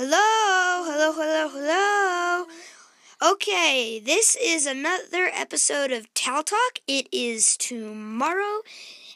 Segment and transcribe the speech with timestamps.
[0.00, 2.46] Hello, hello, hello, hello.
[3.32, 6.78] Okay, this is another episode of Tal Talk.
[6.86, 8.60] It is tomorrow,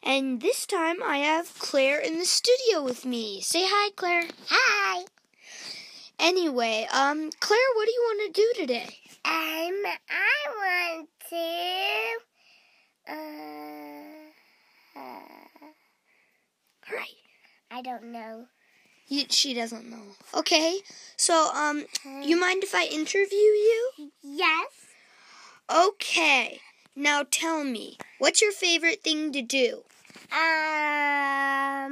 [0.02, 3.40] and this time I have Claire in the studio with me.
[3.42, 4.24] Say hi, Claire.
[4.48, 5.04] Hi.
[6.18, 8.98] Anyway, um, Claire, what do you want to do today?
[9.24, 12.18] Um, I want to.
[13.08, 15.42] Uh, uh.
[17.70, 18.46] I don't know.
[19.08, 20.02] You, she doesn't know.
[20.34, 20.78] Okay,
[21.16, 21.84] so um,
[22.22, 23.92] you mind if I interview you?
[24.22, 24.68] Yes.
[25.70, 26.60] Okay.
[26.94, 29.82] Now tell me, what's your favorite thing to do?
[30.32, 31.90] Um.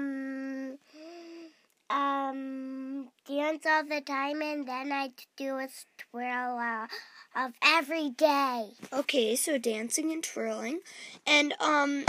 [1.88, 3.09] Um.
[3.27, 5.69] Dance all the time, and then I do a
[5.99, 6.87] twirl uh,
[7.37, 8.71] of every day.
[8.93, 10.80] Okay, so dancing and twirling.
[11.27, 12.05] And um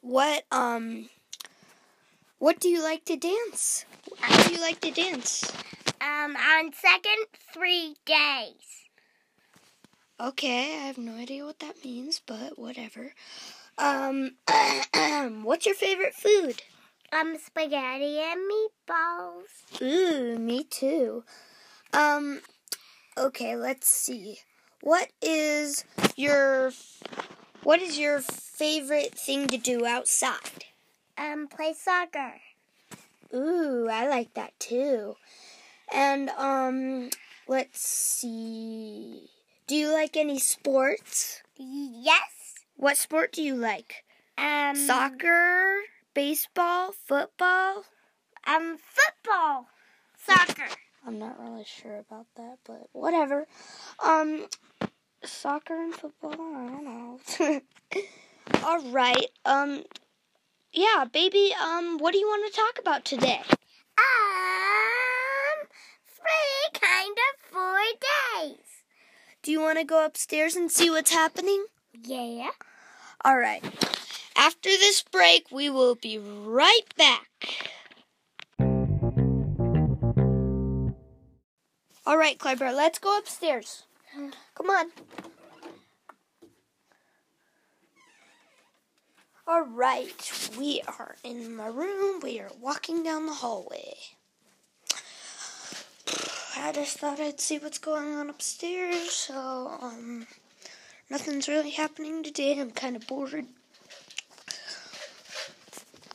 [0.00, 1.08] what um
[2.40, 3.84] what do you like to dance?
[4.18, 5.44] How do you like to dance?
[6.00, 8.88] Um, on second three days.
[10.18, 13.12] Okay, I have no idea what that means, but whatever.
[13.78, 14.32] Um
[15.44, 16.62] what's your favorite food?
[17.12, 19.82] Um, spaghetti and meatballs.
[19.82, 21.24] Ooh, me too.
[21.92, 22.40] Um
[23.18, 24.38] okay, let's see.
[24.80, 25.84] What is
[26.16, 26.72] your
[27.62, 30.64] what is your favorite thing to do outside?
[31.20, 32.40] Um, play soccer.
[33.34, 35.16] Ooh, I like that too.
[35.92, 37.10] And um
[37.46, 39.28] let's see.
[39.66, 41.42] Do you like any sports?
[41.56, 42.54] Yes.
[42.76, 44.04] What sport do you like?
[44.38, 45.80] Um, Soccer,
[46.14, 47.84] baseball, football?
[48.46, 49.66] Um, football.
[50.16, 50.68] Soccer.
[51.06, 53.46] I'm not really sure about that, but whatever.
[54.02, 54.46] Um
[55.22, 57.60] soccer and football, I don't know.
[58.64, 59.26] All right.
[59.44, 59.84] Um
[60.72, 63.40] yeah, baby, um what do you want to talk about today?
[63.98, 65.66] Um,
[66.06, 67.78] three kind of four
[68.40, 68.56] days.
[69.42, 71.64] Do you want to go upstairs and see what's happening?
[72.04, 72.50] Yeah.
[73.24, 73.64] All right.
[74.36, 77.28] After this break, we will be right back.
[82.06, 83.84] All right, Claire Bear, let's go upstairs.
[84.54, 84.90] Come on.
[89.52, 92.20] All right, we are in my room.
[92.22, 93.94] We are walking down the hallway.
[96.56, 99.10] I just thought I'd see what's going on upstairs.
[99.10, 100.28] So, um,
[101.10, 102.60] nothing's really happening today.
[102.60, 103.44] I'm kind of bored.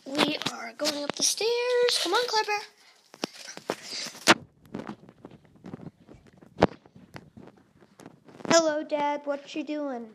[0.05, 1.99] We are going up the stairs.
[2.03, 2.61] Come on, Claire Bear.
[8.47, 9.23] Hello, Dad.
[9.25, 10.07] What you doing?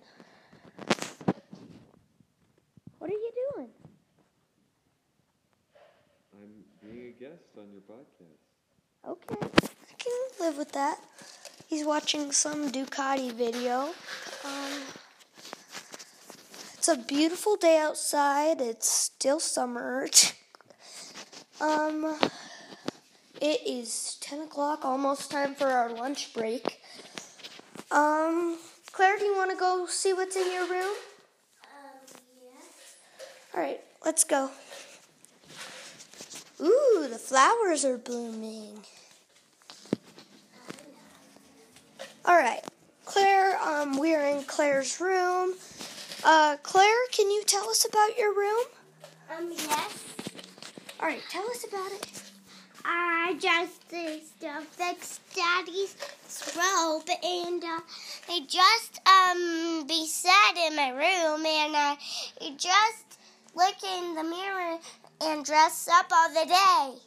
[3.01, 3.69] What are you doing?
[6.35, 9.09] I'm being a guest on your podcast.
[9.09, 10.99] Okay, I can live with that.
[11.67, 13.91] He's watching some Ducati video.
[14.45, 14.83] Um,
[16.75, 18.61] it's a beautiful day outside.
[18.61, 20.09] It's still summer.
[21.61, 22.19] um,
[23.41, 26.81] it is 10 o'clock, almost time for our lunch break.
[27.91, 28.59] Um,
[28.93, 30.95] Claire, do you want to go see what's in your room?
[31.65, 32.07] Um,
[32.43, 32.97] yes.
[33.55, 34.51] All right, let's go.
[36.63, 38.81] Ooh, the flowers are blooming.
[42.25, 42.61] All right,
[43.07, 43.59] Claire.
[43.63, 45.55] Um, we are in Claire's room.
[46.23, 48.65] Uh, Claire, can you tell us about your room?
[49.37, 50.05] Um, yes.
[51.01, 52.23] All right, tell us about it.
[52.85, 55.97] I just the stuff that's Daddy's
[56.57, 57.81] robe, and uh,
[58.29, 61.97] I just um be sat in my room, and uh,
[62.43, 63.10] I just
[63.55, 64.79] look in the mirror
[65.23, 67.01] and dress up all the day.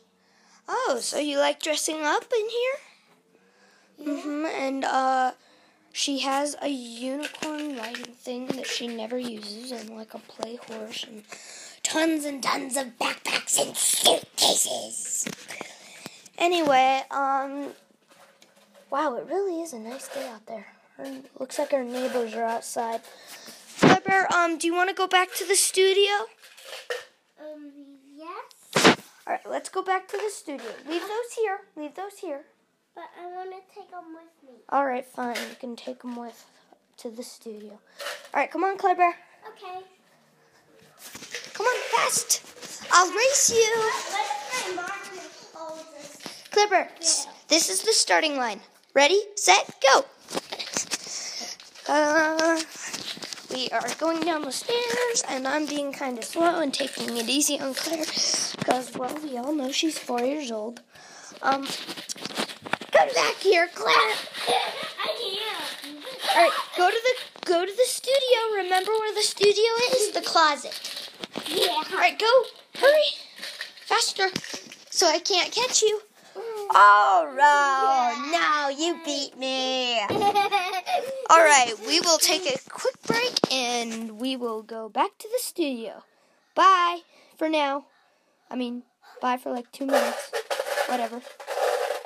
[0.68, 4.16] Oh, so you like dressing up in here?
[4.16, 4.46] Mm-hmm.
[4.46, 5.32] And uh,
[5.92, 11.06] she has a unicorn riding thing that she never uses, and like a play horse,
[11.08, 11.24] and
[11.84, 15.28] tons and tons of backpacks and suitcases.
[16.38, 17.74] Anyway, um,
[18.90, 20.68] wow, it really is a nice day out there.
[21.40, 23.02] Looks like our neighbors are outside.
[24.36, 26.12] Um, do you want to go back to the studio?
[27.40, 27.72] Um,
[28.16, 30.72] yes, All right, let's go back to the studio.
[30.88, 31.60] Leave those here.
[31.76, 32.42] Leave those here.
[32.96, 34.60] but I want to take them with me.
[34.70, 35.36] All right, fine.
[35.36, 36.46] You can take them with
[36.98, 37.72] to the studio.
[37.72, 39.16] All right, come on, Claire Bear.
[39.50, 39.80] Okay.
[41.54, 42.42] Come on, fast.
[42.92, 43.74] I'll race you.
[43.78, 44.90] Let's my mom
[45.54, 47.28] hold this.
[47.48, 48.62] This is the starting line.
[48.94, 50.06] Ready, set, go.
[51.88, 52.62] Uh,
[53.54, 57.30] we are going down the stairs, and I'm being kind of slow and taking it
[57.30, 58.06] easy on Claire,
[58.58, 60.82] because well, we all know she's four years old.
[61.42, 61.68] Um,
[62.92, 64.16] come back here, Claire.
[64.48, 65.38] I
[66.36, 68.64] All right, go to the go to the studio.
[68.64, 70.12] Remember where the studio is?
[70.12, 71.10] The closet.
[71.48, 71.84] Yeah.
[71.92, 72.44] All right, go.
[72.80, 73.04] Hurry,
[73.86, 74.30] faster,
[74.90, 76.02] so I can't catch you.
[76.76, 80.00] All right, now you beat me.
[81.30, 85.38] All right, we will take a quick break and we will go back to the
[85.40, 86.04] studio.
[86.56, 87.02] Bye
[87.38, 87.86] for now.
[88.50, 88.82] I mean,
[89.22, 90.32] bye for like two minutes.
[90.88, 91.22] Whatever.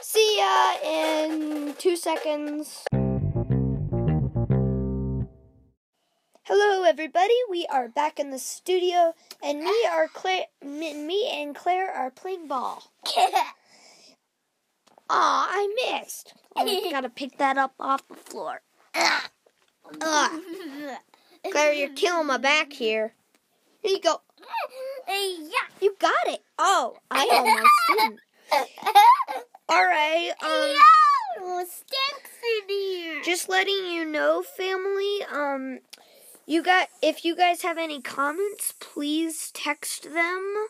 [0.01, 2.83] See ya in two seconds.
[6.43, 7.35] Hello, everybody.
[7.49, 10.47] We are back in the studio, and me are Claire.
[10.61, 12.83] Me me and Claire are playing ball.
[15.09, 16.33] Aw, I missed.
[16.55, 18.61] I gotta pick that up off the floor.
[18.95, 19.23] Ugh.
[20.01, 20.41] Ugh.
[21.51, 23.13] Claire, you're killing my back here.
[23.81, 24.21] Here you go.
[25.07, 25.67] yeah.
[25.81, 26.41] You got it.
[26.59, 28.19] Oh, I almost didn't.
[29.69, 30.31] All right.
[30.41, 32.31] Um, Yo, stinks
[32.63, 33.21] in here.
[33.23, 35.19] just letting you know, family.
[35.31, 35.79] Um,
[36.45, 40.67] you got if you guys have any comments, please text them.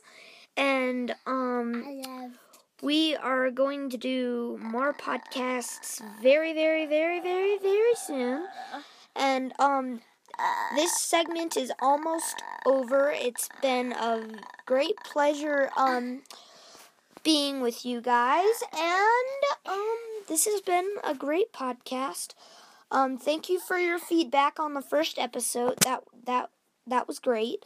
[0.55, 2.31] And um, I love.
[2.81, 8.47] We are going to do more podcasts very, very, very, very, very soon.
[9.15, 10.01] And um,
[10.75, 13.09] this segment is almost over.
[13.11, 14.23] It's been a
[14.65, 16.21] great pleasure um
[17.23, 19.97] being with you guys and um
[20.27, 22.33] this has been a great podcast.
[22.91, 25.77] Um thank you for your feedback on the first episode.
[25.83, 26.49] That that
[26.85, 27.63] that was great.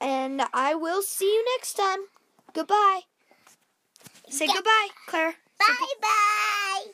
[0.00, 2.06] And I will see you next time.
[2.54, 3.02] Goodbye.
[4.30, 4.54] Say Yeah.
[4.54, 5.34] goodbye, Claire.
[5.58, 6.84] Bye bye.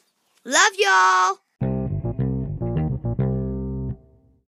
[0.45, 1.39] Love y'all.